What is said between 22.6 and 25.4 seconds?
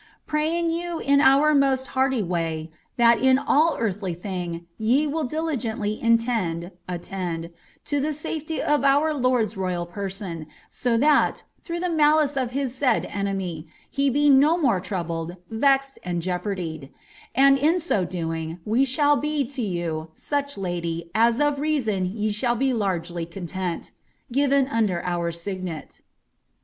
largely content. Given imder our